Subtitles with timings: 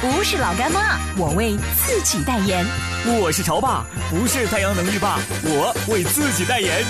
[0.00, 2.64] 不是老干妈，我为自己代言。
[3.20, 6.84] 我是潮爸，不是太阳能浴霸，我为自己代言。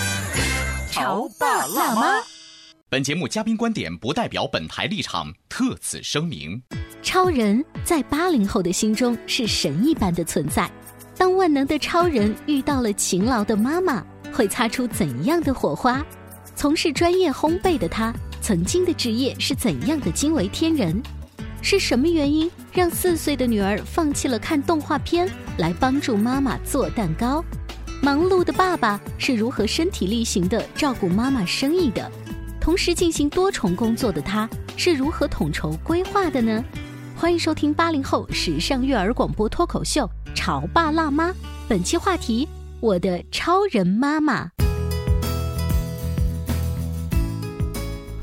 [0.91, 2.23] 潮爸辣妈。
[2.91, 6.60] 本节目嘉宾观点不代表本台立场，特此声明。
[7.02, 10.71] 超人在八零后的心中是神一般的存在。
[11.16, 14.04] 当万能的超人遇到了勤劳的妈妈，
[14.35, 16.04] 会擦出怎样的火花？
[16.54, 21.02] 从事专业烘焙的他，曾经的职业是怎样的惊为天人？
[21.60, 25.28] 是什么原因让四岁的女儿放弃了看动画片
[25.59, 27.45] 来帮助妈妈做蛋糕？
[28.01, 32.10] 忙碌的爸爸是如何身体力行的照顾妈妈生意的？
[32.60, 36.64] 同时进行多重工作的他是如何统筹规划的呢？
[37.16, 41.30] 欢迎收听八零后时尚育儿广播脱口秀《潮爸辣妈》，
[41.66, 42.48] 本期话题：
[42.79, 44.48] 我的超人妈妈。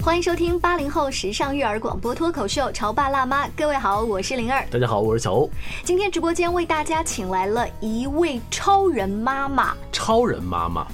[0.05, 5.49] 欢迎收听八零后时尚育儿广播脱口秀《潮爸辣妈》，各位好，我是灵儿，大家好，我是小欧。
[5.83, 10.85] 今天直播间为大家请来了一位超人妈妈，超人妈妈。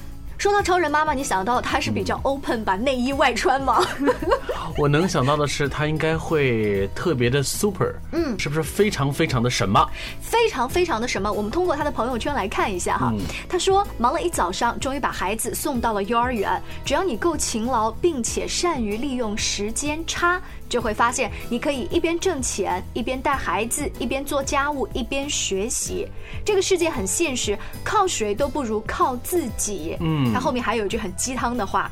[0.42, 3.80] 说到超人妈妈，你想到她是比较 open，把内衣外穿吗？
[4.76, 9.88] 我能想到的是，她应该会特别的 super，嗯，是不是非常非常的什么？
[10.20, 11.30] 非常非常的什么？
[11.32, 13.14] 我们通过她的朋友圈来看一下哈。
[13.48, 16.60] 她说，忙了一早上，终于把孩子送到了幼儿园。
[16.84, 20.42] 只要你够勤劳，并且善于利用时间差。
[20.72, 26.08] 就会发现，你可以一边挣钱，一边带孩子，一边做家务，一边学习。
[26.46, 29.98] 这个世界很现实，靠谁都不如靠自己。
[30.00, 31.90] 嗯，他后面还有一句很鸡汤的话：“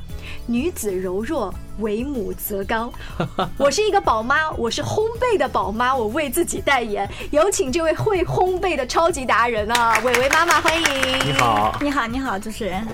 [0.49, 2.93] 女子柔弱。”为母则刚，
[3.59, 7.09] 我是一个宝妈，我是烘焙的宝妈，我为自己代言。
[7.31, 10.83] 有请这位会烘焙的超级达人啊，伟伟妈妈，欢迎。
[11.27, 12.87] 你好，你好，你好，主持人。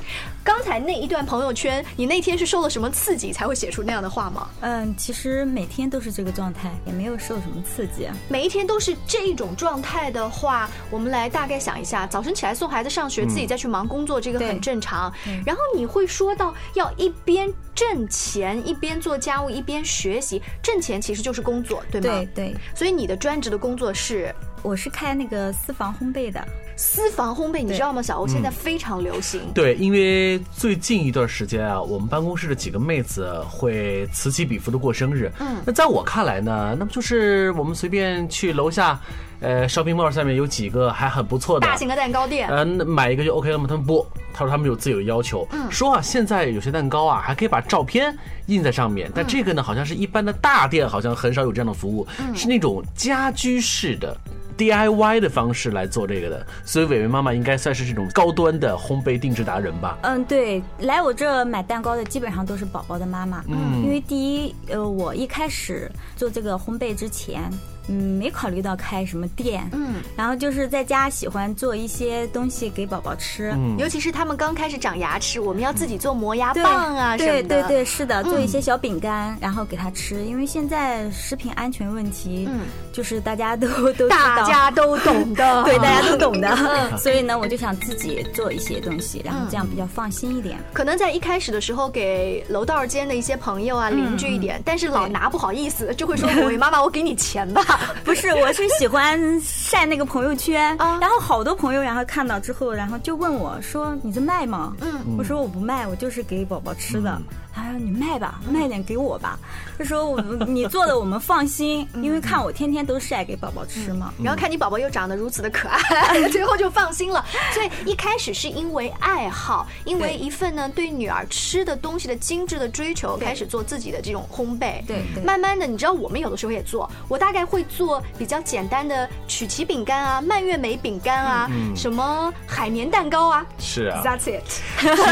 [0.42, 4.48] 刚才那一段朋友圈，你那天是受了什么刺激才会写出那样的话吗？
[4.60, 8.08] 嗯，其实每天都是这个状态，也没有受什么刺激。
[8.28, 15.12] 每一天都是这一种状态的话，我们来大概想一下：早晨起来送孩子上学，自己再去忙工作，这个很正常。
[15.44, 18.76] 然后你会说到要一边挣钱一。
[18.76, 22.08] 边做家务一边学习，挣钱其实就是工作，对吗？
[22.08, 22.56] 对对。
[22.74, 24.32] 所以你的专职的工作是？
[24.62, 26.46] 我是开那个私房烘焙的。
[26.76, 28.02] 私房烘焙，你知道吗？
[28.02, 29.40] 小欧现在非常流行。
[29.54, 35.32] 对，因为最近一段时间啊，我们办公室的几个妹子会此起彼伏的过生日。
[35.40, 35.56] 嗯。
[35.64, 39.00] 那在我看来呢，那不就是我们随便去楼下，
[39.40, 43.66] 呃，shopping mall 下面有几个还很不错的大型的蛋糕店，嗯，买一个就 OK 了吗？
[43.68, 45.46] 他们不，他说他们有自己的要求。
[45.52, 45.70] 嗯。
[45.70, 54.16] 说啊，现在有些蛋糕啊，还可以把照片印在上面，但这个呢，好像是一般的大店好像很少有这样的服务，是那种家居式的。
[54.56, 59.98] DIY 的方式来做这个的，所以伟伟妈妈应该算是这种高端的烘焙定制达人吧？
[60.00, 63.44] 嗯，对，来我这买蛋糕的基本上都是宝宝的妈妈。
[63.48, 67.50] 嗯，因为第一，呃，我一开始做这个烘焙之前。
[67.88, 82.60] 嗯，没考虑到开什么店，嗯，然后就是在家喜欢做一些东西给宝宝吃，嗯，尤其是他们刚开始长牙齿，我们要自己做磨牙棒啊，对对对，是的，做一些小饼干，然后给他吃，因为现在食品安全问题，嗯，
[82.92, 86.56] 就是大家都都大家都懂的， 对，大家都懂的，
[86.98, 90.58] 所以呢，我就想自己做一些东西，然后这样比较放心一点。
[90.72, 97.62] 可能在一开始的时候给楼道间的一些朋友啊、邻居一点，但是老拿不好意思，就会说：“喂，妈妈，我给你钱吧。”
[98.04, 107.20] 不是，我是喜欢晒那个朋友圈，然后好多朋友然后看到之后，然后就问我说：“你在卖吗？”嗯，我说我不卖，我就是给宝宝吃的。
[107.56, 109.38] 他说：“你卖吧，卖点给我吧。”
[109.78, 114.12] 他说：“我你做的我们放心， 因为看我天天都晒给宝宝吃嘛。
[114.22, 117.24] 然后看你宝宝又长得如此的可爱， 最后就放心了。
[117.52, 124.84] 所以一开始是因为爱好，因为一份呢对女儿吃的东西的精致的追求，开始做自己的这种烘焙。
[124.86, 133.46] 对，慢慢的，你知道我们有的时候也做，我大概会做比较简单的曲奇饼干啊、蔓越莓饼干啊、什么海绵蛋糕啊。
[133.58, 134.02] 是啊。
[134.04, 134.44] That's it。
[134.78, 135.02] 其实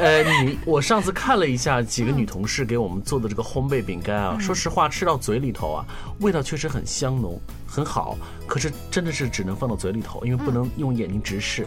[0.00, 5.84] 呃，你我上次看了一下几个女同事给我们做的这个烘焙饼干啊，说实话吃到嘴里头啊，
[6.20, 8.16] 味道确实很香浓，很好。
[8.46, 11.66] 可是真的是只能放到嘴里头，因为不能用眼睛直视，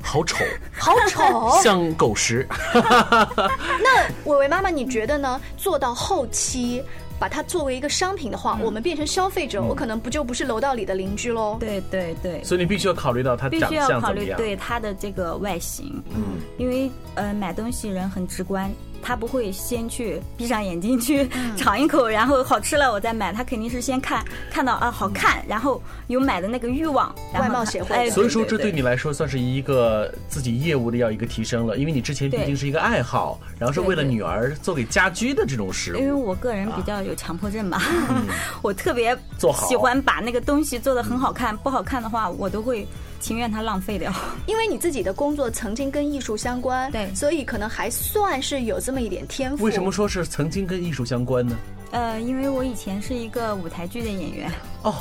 [0.00, 0.44] 好丑，
[0.78, 1.50] 好丑。
[1.62, 2.46] 像狗食。
[2.72, 5.40] 那伟伟妈妈，你觉得呢？
[5.56, 6.82] 做到后期。
[7.18, 11.56] 把它作为一个商品的话，我们变成消费者，我可能不就不是楼道里的邻居喽？
[11.58, 14.36] 对对对，所以你必须要考虑到它长必须要相怎么样。
[14.36, 18.70] 考虑对它的这个外形，嗯，因为呃买东西人很直观，
[19.06, 27.14] 他不会先去闭上眼睛去 尝一口，然后好吃了我再买，他肯定是先看看到啊好看，然后有买的那个欲望。
[27.32, 27.94] 然后外貌协会。
[27.94, 28.72] 哎，所以说，这对对。
[28.72, 36.12] 你来说算是一个自己业务的要一个提升了，因为你之前毕竟是一个爱好，然后是为了女儿做给家居的这种食因为。
[36.12, 37.80] 我个人比较有强迫症吧，
[38.60, 39.68] 我特别做好。
[39.68, 42.88] 喜欢把那个东西做的很好看，不好看的话我都会
[43.20, 44.12] 情愿它浪费掉。
[44.46, 49.64] 因为你自己的工作曾经跟艺术相关，对所以可能还算是有这么一点天赋。
[49.64, 51.56] 为什么说是曾经跟艺术相关呢？
[51.92, 54.50] 呃，因为我以前是一个舞台剧的演员，
[54.82, 54.94] 哦，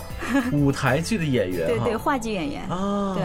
[0.53, 2.61] 舞台剧的演员对对，话剧演员。
[2.69, 3.23] 啊，对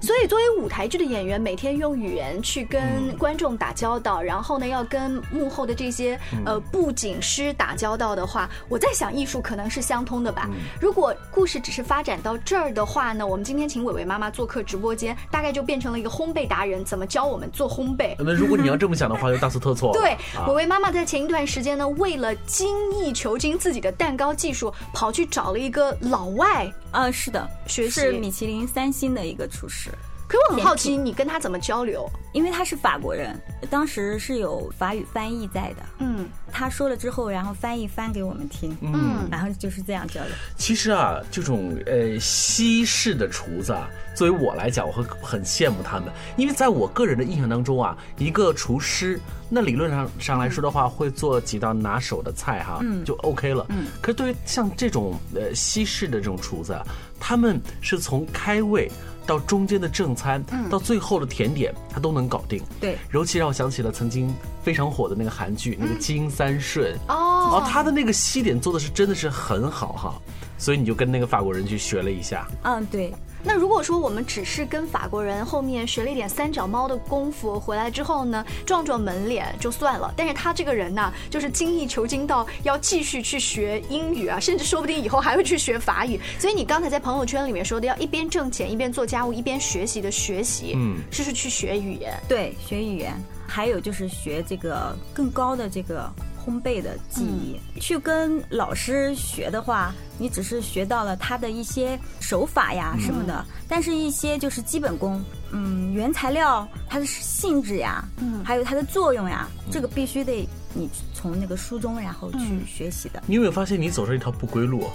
[0.00, 10.50] 所以，作为舞台剧的演员，每天用语言去跟嗯观众打交道，然后呢，要跟幕后的这些嗯呃布景师打交道的话，我在想，艺术可能是相通的嗯吧。
[10.80, 18.14] 如果故事只是发展到这儿的话呢，我们今天请伟伟妈妈做客直播间，大概就变成了一个烘焙达人，怎么教我们做烘焙。
[18.18, 20.00] 那如果你要这么想的话， 就大错特错了。
[20.00, 26.72] 对，啊伟伟妈妈在前一段时间呢，为了精益求精自己的蛋糕技术，跑去找了一个老外。
[26.92, 29.90] 呃，是的，学习是米其林三星的一个厨师，
[30.26, 32.08] 可我很好奇，你跟他怎么交流？
[32.32, 33.38] 因为他是法国人，
[33.70, 35.82] 当时是有法语翻译在的。
[35.98, 40.30] 嗯他说了之后，然后翻译翻给我们听，嗯，然后就是这样交流。
[40.56, 53.04] 其实啊，这种呃西式的厨子啊，作为我来讲，我会很羡慕他们，因为在我个人的印象当中啊，一个厨师那理论上上来说的话，会做几道拿手的菜哈，嗯。
[53.04, 53.66] 就 OK 了。
[53.70, 53.86] 嗯。
[54.00, 56.86] 可是对于像这种呃西式的这种厨子啊，
[57.18, 58.90] 他们是从开胃
[59.26, 60.68] 到中间的正餐，嗯。
[60.68, 62.62] 到最后的甜点，他都能搞定。
[62.80, 66.94] 对，尤其让我想起了曾经非常火的那个韩剧，那个金三顺。
[67.08, 67.24] 哦。
[67.50, 70.14] 哦，他的那个西点做的是真的是很好哈，
[70.58, 72.46] 所以你就跟那个法国人去学了一下。
[72.64, 80.12] 嗯，对，那如果说我们只是跟法国人后面学了一点三脚猫的功夫，回来之后呢，撞撞门脸就算了。
[80.16, 86.20] 但是他这个人呢，就是精益求精到要继续去学英语啊，甚至说不定以后还会去学法语。
[86.38, 92.12] 所以你刚才在朋友圈里面说的，要一边挣钱一边做家务一边学习的学习，嗯是是去学语言。
[92.28, 93.14] 对，学语言，
[93.46, 96.10] 还有就是学这个更高的这个
[96.48, 97.60] 烘焙的技艺。
[97.78, 105.22] 去跟老师学的话，你只是学到了他的一些手法呀什么的，但是一些就是基本功，
[105.52, 113.22] 嗯，原材料它的性质呀，嗯，还有它的作用呀，这个必须得你从那个书中然后去学习的。
[113.26, 114.88] 你有没有发现你走上一条不归路？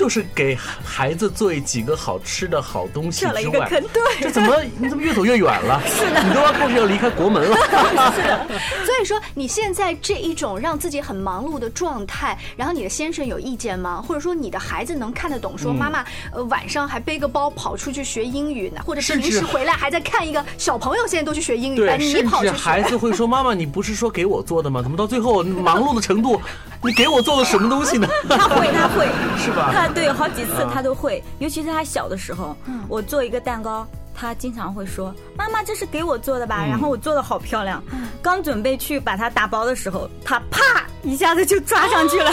[0.00, 5.78] 就是给孩子做几个好吃的好东西之外，对，这怎么你怎么越走越远了？
[5.86, 7.54] 是的，你都要开始要离开国门了。
[8.16, 8.46] 是的
[8.82, 14.00] 所以说，你现在这一种让自己很忙碌的状态，然后你的先生有意见吗？
[14.00, 15.52] 或者说你的孩子能看得懂？
[15.54, 22.52] 嗯说妈妈，呃，晚上还背个包跑出去学英语呢，或者平时回来还在看一个小朋友现在都去学英语你跑去学。
[22.52, 24.80] 孩子会说：“妈妈，你不是说给我做的吗？
[24.80, 26.40] 怎么到最后忙碌的程度，
[26.82, 29.06] 你给我做的什么东西呢？” 他会，他会，
[29.38, 32.56] 是吧他对好几次他都会，尤其是他小的时候，
[32.88, 33.86] 我做一个蛋糕。
[34.12, 37.82] 他经常会说：“妈妈，这是给我做的吧？”然后我做的好漂亮。
[38.20, 42.30] 刚准备去把它打包的时候，他啪一下子就抓上去了。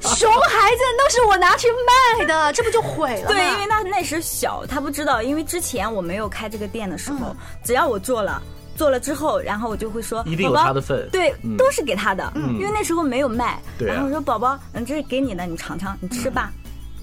[0.00, 1.66] 熊孩子都是我拿去
[2.18, 3.34] 卖的，这不就毁了吗？
[3.34, 7.34] 对，因为他那时小，他不知道，因为之前我没有开这个店的时候，
[7.64, 8.40] 只要我做了。
[8.76, 13.60] 做了之后，然后我就会说，一定有宝宝他的份对，嗯都是给他的，因为那时候没有卖。
[13.78, 16.52] 对啊然后我说宝宝，嗯，这是给你的，你尝尝，你吃吧。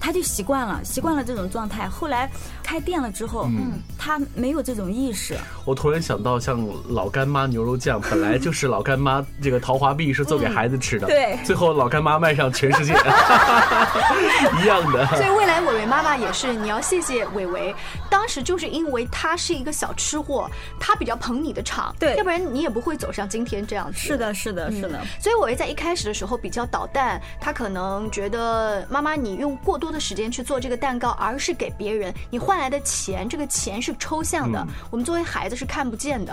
[0.02, 1.88] 他就习惯了，习惯了这种状态。
[1.88, 2.28] 后来
[2.60, 5.36] 开店了之后，嗯，他没有这种意识。
[5.64, 12.92] 我突然想到，像老干妈牛肉酱，本来就是老干妈这个桃花碧是做给孩子吃的，对最后老干妈卖上全世界，
[14.60, 15.06] 一样的。
[15.14, 17.72] 所以未来伟伟妈妈也是，你要谢谢伟伟，
[18.10, 24.00] 当时就是因为他是一个小吃货，他比较捧你的场，对要不然你也不会走上今天这样子。
[24.00, 25.00] 是的，是的，是的。
[25.20, 36.32] 所以伟伟在一开始的时候比较捣蛋，他可能觉得妈妈你用过多的时间去做这个蛋糕，而是给别人，你换来的钱，这个钱是抽象的，我们作为孩子是看不见的。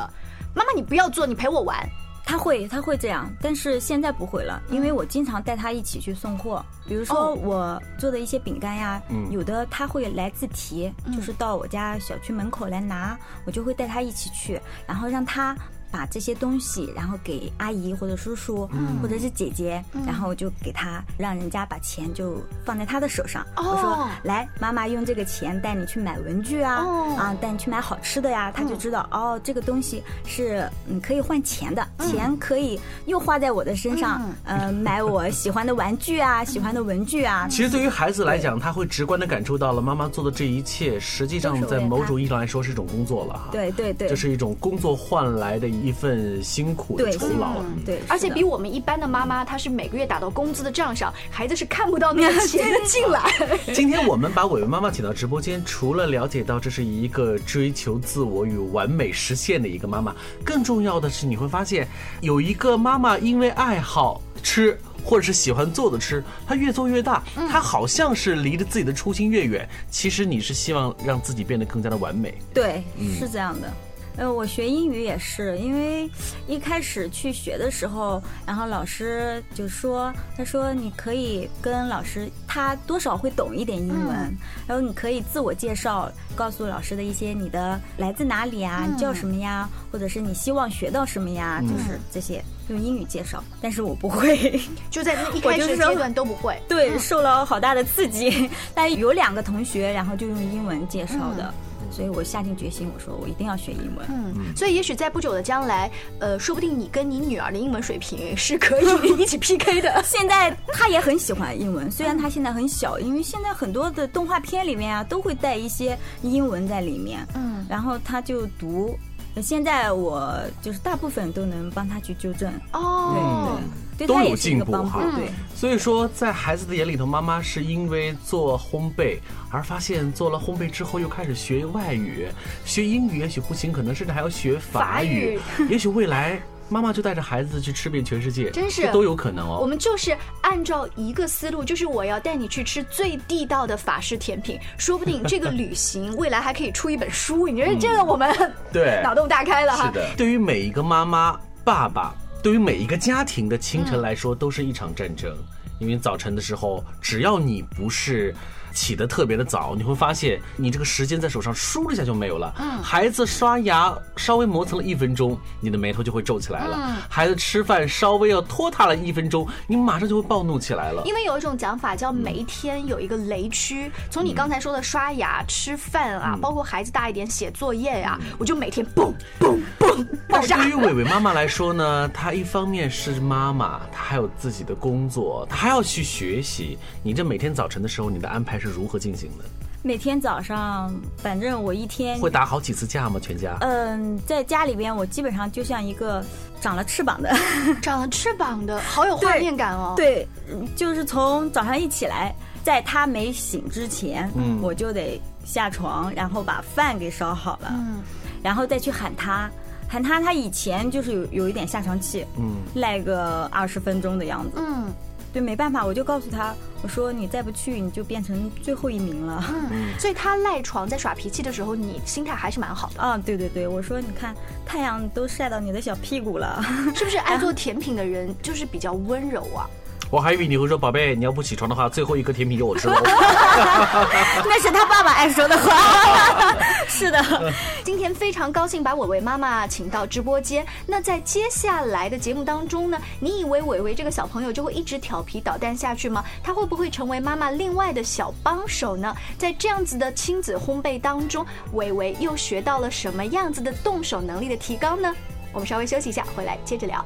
[0.55, 1.87] 妈妈你不要做，你陪我玩。
[2.25, 6.63] 他会，他会这样，但是现在不会了，因为我经常带他一起去送货。
[6.87, 9.01] 比如说我做的一些饼干呀，
[9.31, 15.57] 有的他会来自提，就是到我家小区门口来拿，我就会带他一起去，然后让他。
[15.91, 18.69] 把这些东西，然后给阿姨或者叔叔，
[19.01, 23.45] 或者是姐姐，然后就给他，让人家把钱就放在他的手上。
[23.57, 26.85] 我说：“来，妈妈用这个钱带你去买文具啊，
[27.17, 37.47] 啊，带你去买好吃的呀。”他就知道哦，这个东西是嗯可以换钱的，钱可以又花在我的身上，呃，买我喜欢的玩具啊，喜欢的文具啊。
[37.49, 43.49] 其实对于孩子来讲，他会直观的感受到了妈妈做的这一切，实际上在某种意义上来说是一种工作了哈。
[43.51, 45.78] 对对对，这是一种工作换来的。
[45.83, 53.31] 一份辛苦的酬劳，对，而且比我们一般的妈妈，她是每个月打到工资的账上，孩子是看不到那个钱 进来。
[53.73, 61.87] 今天我们把伟伟妈妈请到直播间，除了了解到这是一个追求自我与完美实现的一个妈妈，更重要的是你会发现，
[62.21, 69.67] 有一个妈妈因为爱好吃或者是喜欢做的吃，她越做越大，她好像是离着自己的初心越远。
[69.89, 72.83] 其实你是希望让自己变得更加的完美，对，
[73.17, 73.71] 是这样的。
[74.17, 76.09] 呃，我学英语也是，因为
[76.47, 84.37] 一开始去学的时候，然后老师就说，他说你可以跟老师，他多少会懂一点英文，
[84.67, 93.41] 然后你可以自我介绍，告诉老师的一些你的来自哪里啊，你叫什么呀，或者是你希望学到什么呀，就是这些用英语介绍。
[93.61, 94.59] 但是我不会，
[94.91, 96.61] 就在那一开始阶段都不会。
[96.67, 98.49] 对，受了好大的刺激。
[98.75, 101.53] 但有两个同学，然后就用英文介绍的。
[101.99, 104.07] 所以我下定决心，我说我一定要学英文。
[104.07, 108.85] 嗯，所以也许在不久的将来，呃，说不定你跟你女儿的英文水平是可以
[109.19, 110.01] 一起 PK 的。
[110.05, 117.19] 现在她也很喜欢英文，虽然她现在很小，因为现在很多的动画片里面啊都会带一些英文在里面。
[117.35, 118.97] 嗯，然后她就读。
[119.41, 122.51] 现在我就是大部分都能帮他去纠正。
[122.73, 123.57] 哦，
[123.97, 124.07] 对对。
[124.07, 129.19] 都有进步哈，对，所以说在孩子的眼里头，妈妈是因为做烘焙
[129.51, 132.27] 而发现做了烘焙之后又开始学外语，
[132.63, 135.37] 学英语也许不行，可能甚至还要学法语，
[135.69, 139.57] 也许未来妈妈就带着孩子去吃遍全世界，真是都有可能哦。
[139.59, 148.33] 我们就是按照一个思路，就是我要带你去吃最地道的法式甜品，说不定这个旅行未来还可以出一本书，你觉得这个我们
[148.71, 149.87] 对脑洞大开了哈？
[149.87, 152.13] 是的，对于每一个妈妈、爸爸。
[152.41, 155.35] 对于每一个家庭的清晨来说，都是一场战争，
[155.77, 158.33] 因为早晨的时候，只要你不是。
[158.73, 162.53] 起得特别的早，你会发现你这个时间在手上倏了一下就没有了。
[162.59, 166.77] 嗯，孩子刷牙稍微磨蹭了一分钟，你的眉头就会皱起来了。
[166.79, 171.01] 嗯，孩子吃饭稍微要拖沓了一分钟，你马上就会暴怒起来了。
[171.05, 180.57] 因为有一种讲法叫每一天有一个雷区，从你刚才说的刷牙、吃饭啊，包括孩子大一点写作业呀，我就每天蹦蹦蹦爆炸。
[180.57, 186.77] 对于伟伟妈妈来说呢，她一方面是妈妈，她还有自己的工作，她还要去学习。
[187.01, 188.59] 你这每天早晨的时候，你的安排。
[188.59, 189.45] 是如何进行的？
[189.81, 193.17] 每天早上，反正我一天会打好几次架吗？
[193.17, 193.57] 全家？
[193.61, 196.21] 嗯，在家里边，我基本上就像一个
[196.59, 197.33] 长了翅膀的，
[197.81, 199.93] 长了翅膀的，好有画面感哦。
[199.95, 200.27] 对，
[200.75, 208.01] 就是从早上一起来，在他没醒之前，嗯，我就得下床，然后把饭给烧好了，嗯，
[208.43, 209.49] 然后再去喊他，
[209.87, 210.19] 喊他。
[210.19, 214.93] 他以前就是有有一点下床气，嗯，赖个二十分钟的样子，嗯。
[215.31, 219.43] 对，没办法，我就告诉他，我说你再不去，你就变成最后一名了。
[219.71, 223.17] 嗯，所以他赖床在耍脾气的时候，你心态还是蛮好的啊。
[223.17, 224.33] 对对对，我说你看
[224.65, 226.63] 太阳都晒到你的小屁股了，
[226.95, 229.69] 是不是 爱做甜品的人就是比较温柔啊？
[230.11, 232.87] 我还以为你会说宝贝，你要不起床的话，最后一颗甜品给我吃。
[234.43, 236.55] 那是他爸爸爱说的话。
[236.87, 240.65] 是的，今天非常高兴把伟伟妈妈请到直播间。
[240.87, 246.23] 那在接下来的节目当中呢，你以为伟伟这个小朋友就会一直调皮捣蛋下去吗？
[246.43, 249.15] 他会不会成为妈妈另外的小帮手呢？
[249.37, 255.13] 在这样子的亲子烘焙当中，伟伟又学到了什么样子的动手能力的提高呢？
[255.53, 257.05] 我们稍微休息一下，回来接着聊。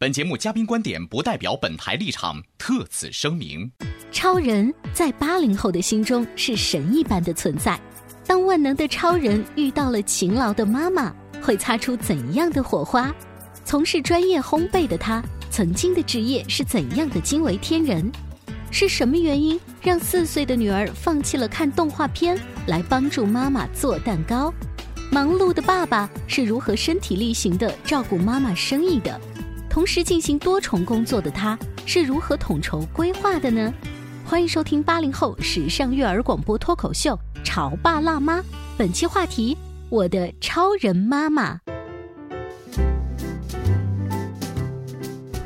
[0.00, 3.70] 本节目嘉宾观点不代表本台立场，特此声明。
[4.10, 7.78] 超人在八零后的心中是神一般的存在。
[8.26, 13.14] 当万能的超人遇到了勤劳的妈妈，会擦出怎样的火花？
[13.62, 18.10] 从事专业烘焙的他，曾经的职业是怎样的惊为天人？
[18.70, 24.50] 是什么原因让四岁的女儿放弃了看动画片来帮助妈妈做蛋糕？
[25.12, 29.20] 忙碌的爸爸是如何身体力行的照顾妈妈生意的？
[29.70, 33.72] 同时进行多重工作的她是如何统筹规划的呢？
[34.26, 38.40] 欢迎收听八零后时尚育儿广播脱口秀《潮爸辣妈》，
[38.76, 39.56] 本期话题：
[39.88, 41.60] 我的超人妈妈。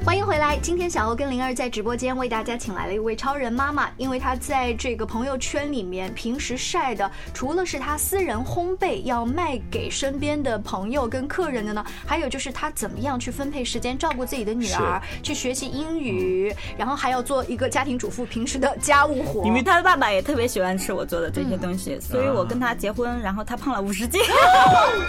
[0.04, 0.58] 欢迎回来！
[0.58, 19.46] 今天小欧跟灵儿在直播间为大家请来了一位超人妈妈，因为她在这个朋友圈里面平时晒的，除了是她私人烘焙要卖给身边的朋友跟客人的呢，还有就是她怎么样去分配时间照顾自己的女儿，去学习英语，然后还要做一个家庭主妇平时的家务活。
[19.46, 24.20] 因为她的爸爸也特别喜欢吃我做的这些东西，所以我跟他结婚，然后他胖了五十斤。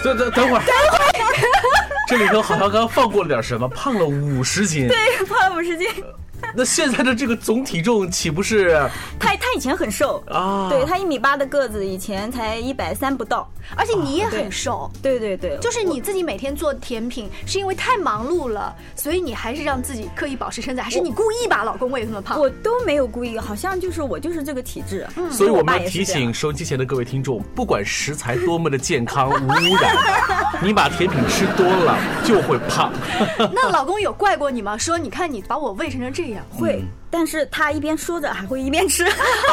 [0.02, 1.04] 等 等等会儿， 等会儿，
[2.08, 4.85] 这里头好像刚刚放过了点什么，胖了五十斤。
[4.88, 5.88] 对， 胖了五十斤。
[6.54, 8.72] 那现在的这个总体重岂不是？
[9.20, 14.91] 他他以前很瘦啊，对他一米八的个子，以前才一百三不到，而且你也很瘦。
[15.01, 22.39] 对对对，就是你自己每天做甜品，是因为太忙碌了，所以你还是让自己刻意保持身材，还是你故意把老公喂这么胖？
[22.39, 25.07] 我都没有故意，好像就是我就是这个体质。
[25.15, 29.95] 嗯，所以我们要提醒收音机前的各位听众，不管食材多么的健康无污染，
[30.62, 32.91] 你把甜品吃多了就会胖。
[33.53, 34.77] 那老公有怪过你吗？
[34.77, 36.43] 说你看你把我喂成成这样。
[36.50, 36.84] 会，
[37.17, 39.05] 但是他一边说着还会一边吃，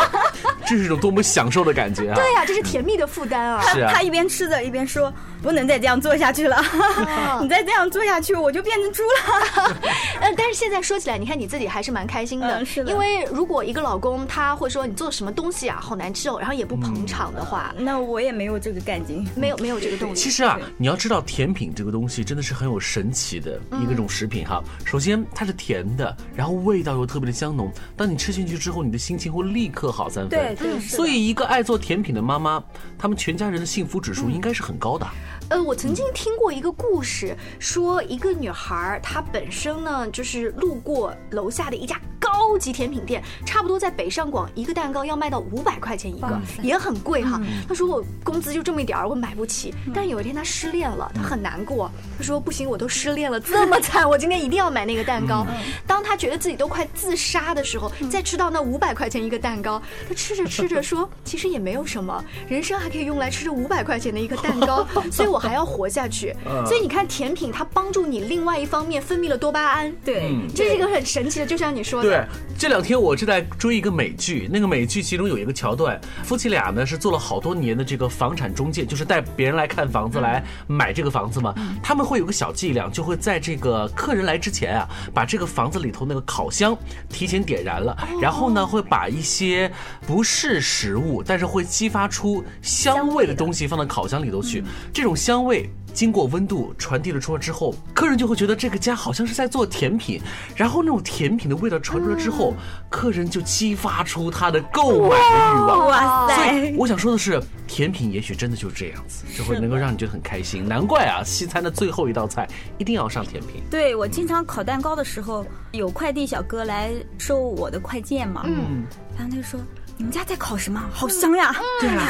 [0.66, 2.14] 这是一种多么享受的感觉啊！
[2.16, 3.62] 对呀，这是甜蜜的负担啊！
[3.72, 6.56] 是啊，他一边吃着一边说：“不能再这样做下去了，
[7.42, 9.76] 你再这样做下去，我就变成猪了。
[10.22, 12.92] ”呃，但是现在说起来，你看你自己还是蛮开心的，是的。
[12.92, 20.14] 因为如果一个老公他会说你做什么东西啊好难吃哦，然后也不捧场的话，那我也没有这个干劲，没有没有这个动力。
[20.14, 24.62] 其实啊，你要知道甜品这个东西真的是很有神奇的一个种食品哈。
[24.84, 27.70] 首先它是甜的，然后味道又特别的香浓。
[27.96, 30.30] 当你吃进去之后，你的心情会立刻好三分。
[30.30, 32.62] 对对，所以一个爱做甜品的妈妈，
[32.96, 35.06] 他们全家人的幸福指数应该是很高的。
[35.52, 47.38] 呃，我曾经听过一个故事，说一个女孩她本身呢就是路过楼下的一家高级甜品店，差不多在北上广一个蛋糕要卖到五百块钱一个，也很贵哈。
[47.68, 49.74] 她说我工资就这么一点儿，我买不起。
[49.92, 51.90] 但有一天她失恋了，她很难过。
[52.16, 55.46] 她说不行，我都失恋了，这么惨，我今天一定要买那个蛋糕。
[55.86, 65.41] 当她觉得自己都快自杀的时候，再吃到那五百块钱一个蛋糕，她吃着吃着说，其实也没有什么，人生还可以用来吃这五百块钱的一个蛋糕， 所以我。
[65.48, 66.34] 还要活下去，
[66.66, 72.08] 所以你看甜品它帮助你另外一方面分泌了多巴胺，对，这是一个很神奇的，就像你说的。
[72.08, 72.24] 对，
[72.58, 81.54] 这两天我正在追一个美剧，那个美剧其中有一个桥段，夫妻俩呢是做了好多年的这个房产中介，就是带别人来看房子来买这个房子嘛。
[81.82, 86.76] 他们会有个小伎俩，就会在这个客人来之前啊，把这个房子里头那个烤箱
[87.08, 89.70] 提前点燃了，然后呢会把一些
[90.06, 95.42] 不是食物，但是会激发出香味的东西放到烤箱里头去，这种香。
[95.42, 100.18] 味经过温度传递了出来之后，客人就会觉得这个家好像是在做甜品，
[100.56, 102.54] 然后那种甜品的味道传出来之后，
[102.88, 105.86] 客人就激发出他的购买的欲望。
[105.88, 106.36] 哇塞！
[106.36, 110.66] 所以我想说的是，甜品也许真的就是这样子，就会能够让你觉得很开心。
[110.66, 113.62] 难怪啊，西餐的最后一道菜一定要上甜品。
[113.70, 119.60] 对我经常烤蛋糕的时候，有快递小哥来收我的快件嘛，嗯，然后他就说。
[119.96, 120.82] 你们家在烤什么？
[120.92, 121.54] 好香呀！
[121.80, 122.08] 对啊，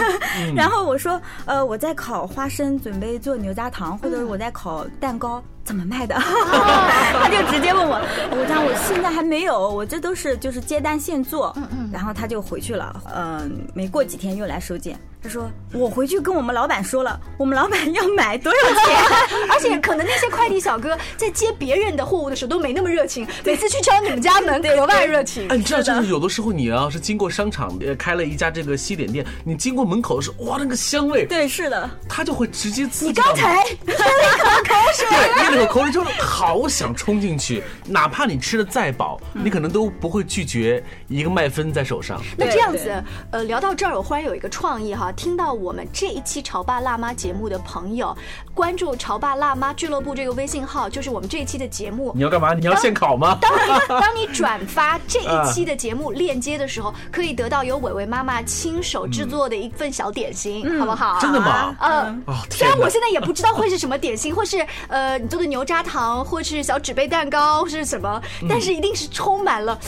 [0.57, 5.43] 然后我说，呃，我在烤花生，准备做牛轧糖，或者我在烤蛋糕。
[5.65, 6.15] 怎么卖的？
[6.19, 11.53] 他就直接问我，我讲我现在还没有，我这都是就是接单现做。
[11.57, 11.91] 嗯嗯。
[11.93, 14.99] 然后他就回去了，嗯，没过几天又来收件。
[15.23, 18.97] 他说我回去跟我们老板说了，我们老板要买多少钱？
[19.49, 25.47] 而且可能那些快递小哥在接别人的货物的时候都没那么热情，每次去敲你们家门格外热情。
[25.49, 31.25] 哎，你知道，就是有的时候你要是经过商场，呃，开了一家这个西点店，你经过门口的时候，哇，那个香味。
[31.25, 31.89] 对，是的。
[32.09, 35.07] 他就会直接刺激你刚才喷了一口口水。
[35.53, 35.59] 对。
[35.59, 42.21] 了以后口里就好想冲进去，哪怕你吃的再饱，你可能都不会拒绝一个麦芬在手上。
[42.37, 48.17] 那这样子，呃，聊到这儿，我忽然有一个创意哈，听到我们这一期《潮爸辣妈》节目的朋友，
[48.55, 52.13] 关注“潮爸辣妈俱乐部”这个微信号，就是我们这一期的节目。
[52.15, 52.55] 你要干嘛？
[52.55, 53.39] 你要现烤吗？
[53.41, 61.19] 当你当你转发这一期的节目链接的时候，可以得到由伟伟妈妈亲手制作的一份小点心，好不好？
[61.21, 61.75] 真的吗？
[61.81, 62.23] 嗯。
[62.51, 69.77] 虽然我现在也不知道会是什么点心，或是呃你做的牛轧糖，或是小纸杯蛋糕或是什么，但是一定是充满了。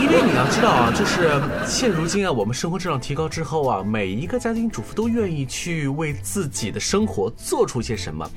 [0.00, 8.28] 因为你要知道啊，就是现如今啊，我们生活质量提高之后啊，每一个家庭主妇都愿意去为自己的生活做出些什么。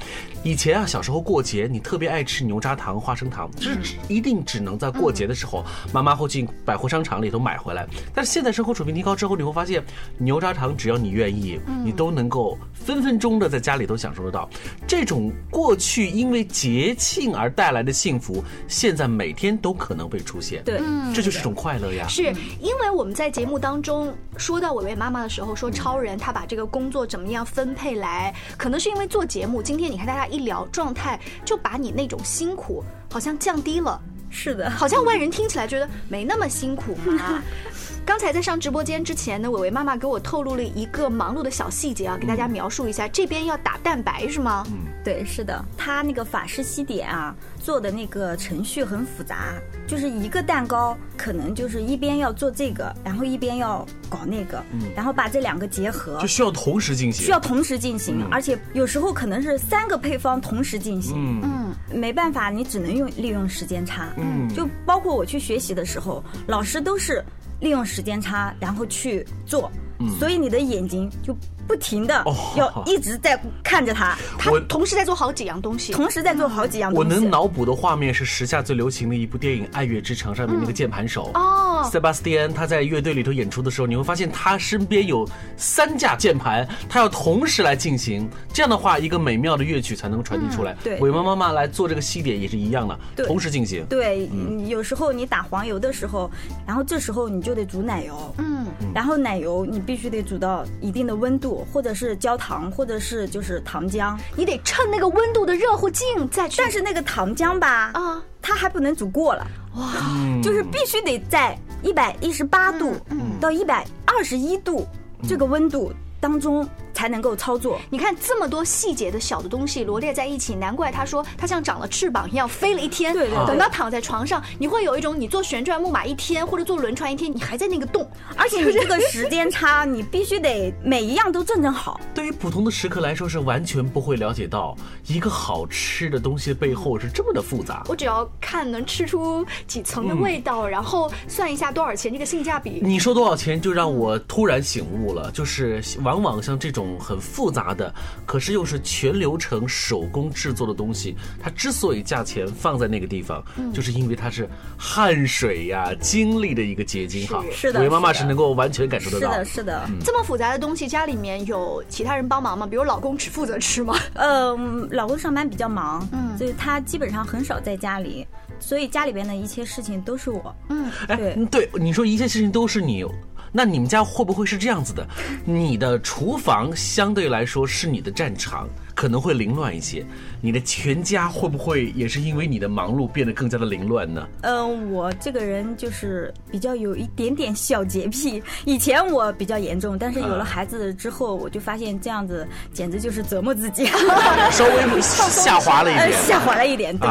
[0.43, 7.87] 以前啊，小时候过节，你特别爱吃牛轧糖、花生糖，就是一定只能在过节的时候，妈妈会进百货商场里头买回来。
[8.13, 9.81] 但是现在生活水平提高之后，你会发现，
[10.17, 14.49] 牛轧糖只要你愿意，你都能够分分钟的在家里都享受得到。
[14.89, 20.09] 这种过去因为节庆而带来的幸福，现在每天都可能。
[20.09, 20.81] 会出现，对，
[21.13, 22.07] 这就是一种快乐呀。
[22.07, 29.61] 是因为我们在节目当中说到伟伟妈妈的时候，说超人他把这个工作怎么样分配来，可能是因为做节目。
[29.61, 34.01] 今天你看大家一聊状态，就把你那种辛苦好像降低了。
[34.31, 37.43] 是的，好像外人听起来觉得没那么辛苦嘛。
[38.05, 43.07] 刚才在上直播间之前呢，伟伟妈妈给我透露了一个忙碌的小细节啊，给大家描述一下。
[43.07, 44.65] 这边要打蛋白是吗？
[44.71, 45.63] 嗯，对，是的。
[45.77, 49.53] 他那个法式西点啊，做的那个程序很复杂，
[49.87, 54.63] 就是一个蛋糕可能就是一边要做这个，然后一边要搞那个，
[54.95, 61.41] 然后把这两个结合，就需要同时进行，需要同时进行，而且有时候可能是三个配方同时进行。
[61.43, 64.09] 嗯，没办法，你只能用利用时间差。
[64.17, 67.23] 嗯，就包括我去学习的时候，老师都是。
[67.61, 69.71] 利用时间差，然后去做，
[70.19, 71.35] 所以你的眼睛就。
[71.69, 77.07] 不停的要一直在看着他， 他同时在做好几样东西，同时在做好几样东西。
[77.07, 81.29] 我能脑补的画面是时下最流行的一部电影《爱乐之城》上面那个键盘手。
[81.35, 88.29] 哦，塞巴斯蒂安他在乐队里头演出的时候，你会发现他身边有三架键盘，他要同时来进行。
[88.53, 90.75] 这样的话，一个美妙的乐曲才能传递出来。
[90.83, 93.85] 对，伟妈妈妈来做这个西点也是一样的，同时进行。
[93.85, 94.29] 对，
[94.67, 96.29] 有时候你打黄油的时候，
[96.65, 101.59] 然后这时候你就得煮奶油，嗯，然后奶油你必须得煮到一定的温度。
[101.71, 106.57] 或者是焦糖，或者是就是糖浆，你得趁那个温度的热乎劲再去。
[106.57, 109.93] 但是那个糖浆吧，啊，它还不能煮过了，哇，
[110.41, 112.95] 就是必须得在一百一十八度
[113.39, 114.87] 到一百二十一度
[115.27, 116.67] 这个温度当中。
[116.99, 117.79] 才能够操作。
[117.89, 123.13] 你看这么多细节的小的东西罗列在一起，难怪他说他像长了翅膀一样飞了一天。
[123.13, 123.47] 对对。
[123.47, 128.05] 等到躺在床上，你会有一种你坐旋转木马一天或者坐轮船一天，你还在那个洞。
[128.35, 132.01] 而且你这个时间差，你必须得每一样都正正好。
[132.13, 134.75] 对于普通的食客来说，是完全不会了解到
[135.07, 137.85] 一个好吃的东西背后是这么的复杂。
[137.87, 142.81] 我只要看能吃出几层的味道，然后算一下多少钱，这个性价比。
[142.83, 146.88] 你说多少钱，就让我突然醒悟了，就是往往像这种。
[146.97, 147.93] 很复杂的，
[148.25, 154.47] 可是又是全流程手工制作的东西，它之所以价钱放在那个地方，就是因为它是
[154.77, 157.43] 汗水呀、精力的一个结晶哈。
[157.51, 159.31] 是的，伟妈妈是能够完全感受得到。
[159.31, 159.89] 是的，是的。
[160.05, 162.65] 这么复杂的东西，家里面有其他人帮忙吗？
[162.65, 163.95] 比如老公只负责吃吗？
[164.13, 168.25] 嗯，老公上班比较忙，嗯，所以他基本上很少在家里，
[168.59, 170.55] 所以家里边的一切事情都是我。
[170.69, 173.03] 嗯，哎，对，你说一切事情都是你。
[173.51, 175.07] 那你们家会不会是这样子的？
[175.45, 178.67] 你的厨房相对来说是你的战场。
[178.99, 180.05] 可能会凌乱一些，
[180.41, 184.27] 你的全家会不会也是因为你的忙碌变得更加的凌乱呢？
[184.41, 193.85] 嗯，我这个人就是比较有一点点小洁癖，以前我比较严重，但是有了孩子之后，我就发现这样子简直就是折磨自己，
[194.51, 196.97] 稍微 下滑了一点，下滑了一点。
[196.97, 197.07] 对，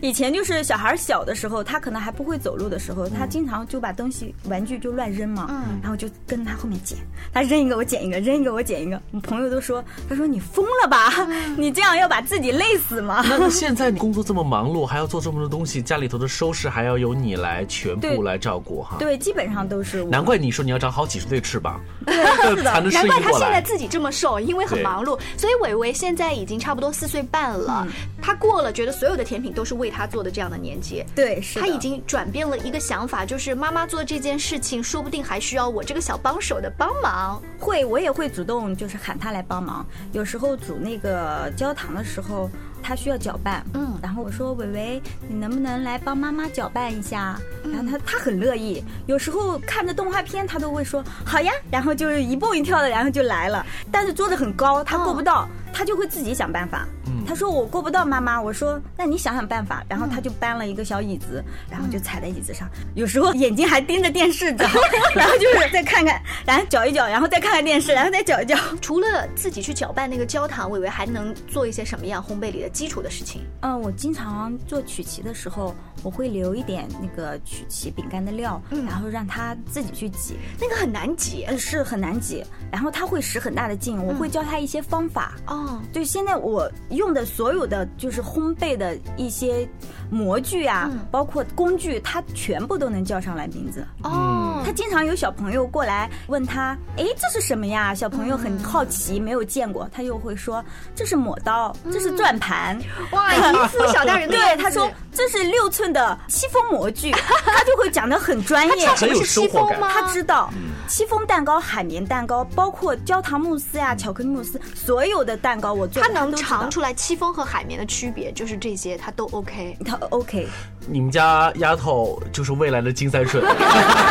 [0.00, 6.96] 以前就是小孩小的时候，他可能还不会走路的时候，他经常就把东西玩具就乱扔嘛，嗯，然后就跟他后面捡，
[7.34, 11.10] 他扔一个我捡一个，扔一个我捡一个，我朋友都说，他说你疯了吧？
[11.56, 13.22] 你这样要把自己累死吗？
[13.28, 18.96] 那现在你工作这么忙碌，还要做这么多东西，家里头的收拾还要由你来全部来照顾哈？
[18.98, 20.04] 对，基本上都是。
[20.04, 25.18] 难怪你说你要长好几十对翅膀，才能 难怪他现在自己这么瘦，因为很忙碌。
[25.36, 27.86] 所以伟伟现在已经差不多四岁半了，
[28.20, 31.04] 他过了觉得所有的甜品都是为他做的这样的年纪。
[31.14, 31.60] 对，是。
[31.60, 37.40] 他已经转变了一个想法，就是妈妈做这件事情，说不定还需要我这个小帮手的帮忙。
[37.58, 39.86] 会，我也会主动就是喊他来帮忙。
[40.12, 41.21] 有时候煮那个。
[41.56, 42.50] 焦糖的时候，
[42.82, 47.38] 他需要搅拌，嗯，然后我说伟伟，你能不能来帮妈妈搅拌一下？
[47.64, 53.64] 然后他他很乐意，有时候看着动画片，他都会说好呀，然后就是一蹦一跳的，然后就来了。
[53.90, 56.86] 但是桌子很高，他够不到，他就会自己想办法。
[57.22, 59.84] 嗯，他说我过不到妈妈，我说那你想想办法。
[59.88, 64.64] 然后他就搬了一个小椅子，然后就踩在椅子上，有时候眼睛还盯着电视着，
[65.14, 68.56] 然后就是再看看，然后搅一搅，然后再看看电视，然后再搅一搅。
[68.80, 73.42] 除了自己去搅拌那个焦糖，我以为还能做一些什么样烘焙里的基础的事情？
[73.60, 85.32] 嗯，我经常做曲奇的时候，我会留一点那个曲奇饼干的料，然后让他自己去挤，那个很难挤，呃，是很难挤，然后他会使很大的劲，我会教他一些方法。
[85.46, 89.68] 哦，对，现在我用的所有的就是烘焙的一些
[90.10, 93.86] 模具啊，包括工具，他全部都能叫上来名字。
[94.02, 97.94] 哦，他经常有小朋友过来问他，哎，这是什么呀？
[97.94, 102.78] 小朋友很好奇，没有见过，他又会说这是抹刀，这是转盘。
[103.12, 109.80] 哇，一副小大人的 对，他说这是六寸的西风模具，他就会讲的很专业，很有生活感。
[109.80, 110.52] 他知道
[110.88, 120.48] 戚风蛋糕、海绵蛋糕，包括焦糖慕斯呀、巧克力慕斯，所有的蛋糕我做，他能尝出来戚风和海绵的区别，就是这些他都 OK， 他 OK。
[120.86, 123.42] 你们家丫头就是未来的金三顺，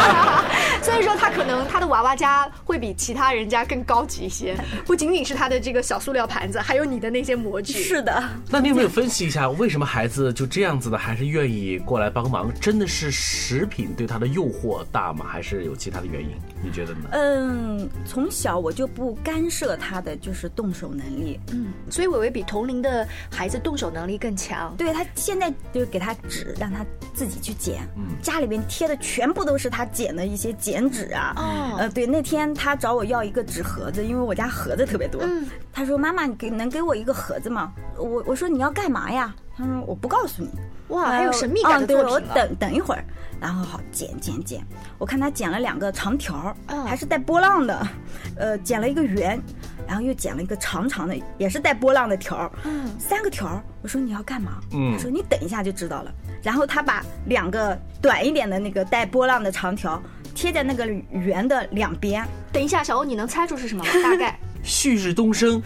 [0.82, 7.74] 所以说他可能他的娃娃家会比其他人家更高级一些，不仅仅是他的这个小塑料盘子，还有你的那些模具。
[7.74, 12.52] 是的，那你有没有分析一下，为什么孩子就这样子的，还是愿意过来帮忙？
[12.60, 15.26] 真的是食品对他的诱惑大吗？
[15.28, 16.30] 还是有其他的原因？
[16.64, 17.10] 你觉得呢？
[17.12, 21.40] 嗯，从小我就不干涉他的就是动手能力。
[21.52, 24.76] 嗯，所以伟伟比同龄的孩子动手能力更强。
[24.78, 27.88] 对他现在就给他纸，让他自己去剪。
[27.96, 31.34] 嗯，家里面贴的全部都是他剪的一些剪纸啊。
[31.36, 31.76] 哦。
[31.80, 35.22] 呃，对，那天他找我要一个纸盒子，因为我家盒子特别多。
[35.24, 35.48] 嗯。
[35.74, 40.50] 他说：“妈妈，你给能给我一个盒子吗？”我我说：“你要干嘛呀？”他说：“我不告诉你。”
[40.90, 42.14] 哇，还有神秘感的作品。
[42.14, 43.04] 我等等一会儿。
[43.40, 44.64] 然后好剪剪剪，
[45.00, 46.56] 我看他剪了两个长条
[46.86, 47.88] 还是带波浪的，
[48.36, 49.42] 呃，剪了一个圆，
[49.88, 54.60] 然后又剪了一个长长的，也是带波浪的条嗯，三个条我说你要干嘛？
[54.74, 56.14] 嗯，他说你等一下就知道了。
[56.44, 60.00] 然后他把两个短一点的那个带波浪的长条
[60.36, 62.26] 贴在那个圆的两边。
[62.52, 63.90] 等一下，小欧，你能猜出是什么吗？
[64.04, 65.62] 大概 旭日东升，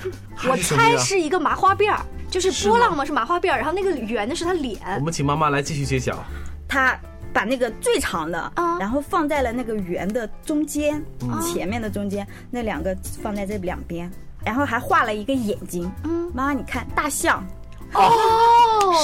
[0.48, 2.00] 我猜是一个麻花辫儿，
[2.30, 4.80] 就是波浪嘛，是麻花辫儿，然后那个圆的是他脸。
[5.00, 6.24] 我们请妈妈来继续揭晓。
[6.68, 6.98] 他。
[7.34, 11.04] 把那个最长的，然后放在了那个圆的中间，
[11.42, 14.10] 前面的中间那两个放在这两边，
[14.46, 15.92] 然后还画了一个眼睛。
[16.06, 17.46] 嗯，妈妈你看大象，
[17.92, 18.10] 哦，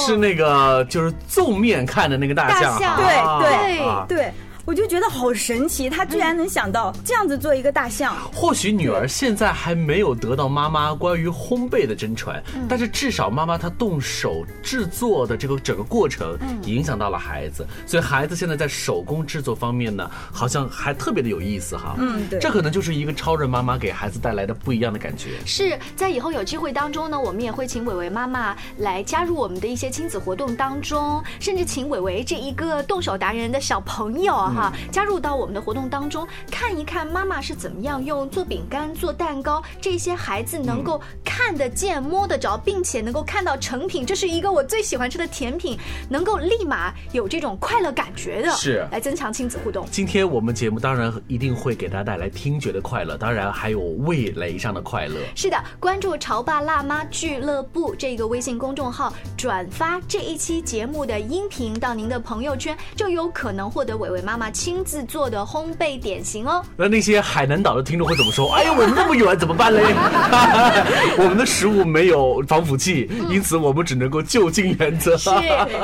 [0.06, 4.32] 是那个就是纵面看的那个大象，对对对。
[4.64, 8.16] 我就觉得好神奇，他居然能想到这样子做一个大象。
[8.32, 21.96] 或许女儿现在还没有得到妈妈关于烘焙的真传，但是至少妈妈她动手制作的这个整个过程，影响到了孩子，所以孩子现在在手工制作方面呢，好像还特别的有意思哈。
[21.98, 25.30] 嗯，对，这可能就是一个超人妈妈给孩子带来的不一样的感觉。
[25.44, 34.51] 是在以后有机会当中呢，我们也会请伟伟妈妈来加入我们的一些亲子活动当中，甚至请伟伟这一个动手达人的小朋友。
[34.54, 49.86] 哈，加入到我们的活动当中，看一看妈妈是怎么样用做饼干、做蛋糕这些孩子能够看得见、摸得着，并且能够看到成品，这是一个我最喜欢吃的甜品，能够立马有这种快乐感觉的，是来增强亲子互动。
[49.90, 55.16] 今天我们节目当然一定会给大家带来听觉的快乐，当然还有味蕾上的快乐。
[55.34, 64.52] 是的，关注潮爸辣妈俱乐部这个微信公众号，转发这一期节目的音频到您的朋友圈，就有可能获得伟伟妈妈。
[64.52, 66.62] 亲自做的烘焙点心哦。
[66.76, 68.52] 那那些海南岛的听众会怎么说？
[68.52, 69.82] 哎呀，我们那么远怎么办嘞？
[71.16, 75.16] 我们的食物没有防腐剂，因此我们只能够就近原则。
[75.16, 75.30] 是，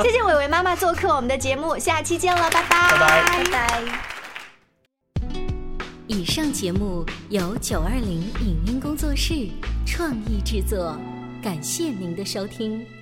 [0.03, 3.81] 谢谢伟伟妈妈做客我们的节目，下期见了，拜拜，拜拜，拜拜。
[6.07, 9.33] 以上节目由九二零影音工作室
[9.85, 10.97] 创意制作，
[11.41, 12.98] 感谢您的收听。